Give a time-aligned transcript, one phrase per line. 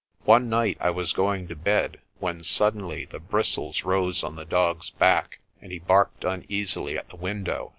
[0.23, 4.89] One night I was going to bed, when suddenly the bristles rose on the dog's
[4.89, 7.69] back and he barked uneasily at the window.